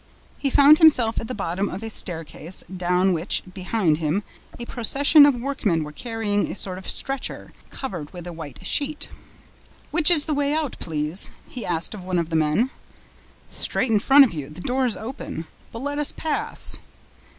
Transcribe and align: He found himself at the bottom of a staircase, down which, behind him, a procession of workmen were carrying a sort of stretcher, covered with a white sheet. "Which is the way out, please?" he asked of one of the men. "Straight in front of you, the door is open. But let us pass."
He 0.39 0.49
found 0.49 0.79
himself 0.79 1.19
at 1.19 1.27
the 1.27 1.35
bottom 1.35 1.69
of 1.69 1.83
a 1.83 1.89
staircase, 1.91 2.63
down 2.75 3.13
which, 3.13 3.43
behind 3.53 3.99
him, 3.99 4.23
a 4.57 4.65
procession 4.65 5.27
of 5.27 5.35
workmen 5.35 5.83
were 5.83 5.91
carrying 5.91 6.51
a 6.51 6.55
sort 6.55 6.79
of 6.79 6.89
stretcher, 6.89 7.53
covered 7.69 8.11
with 8.11 8.25
a 8.25 8.33
white 8.33 8.65
sheet. 8.65 9.09
"Which 9.91 10.09
is 10.09 10.25
the 10.25 10.33
way 10.33 10.55
out, 10.55 10.75
please?" 10.79 11.29
he 11.47 11.67
asked 11.67 11.93
of 11.93 12.03
one 12.03 12.17
of 12.17 12.29
the 12.31 12.35
men. 12.35 12.71
"Straight 13.51 13.91
in 13.91 13.99
front 13.99 14.23
of 14.25 14.33
you, 14.33 14.49
the 14.49 14.59
door 14.59 14.87
is 14.87 14.97
open. 14.97 15.45
But 15.71 15.83
let 15.83 15.99
us 15.99 16.11
pass." 16.11 16.79